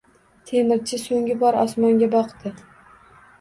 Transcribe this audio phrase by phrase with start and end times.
[0.51, 2.55] Temirchi so’nggi bor osmonga boqdi.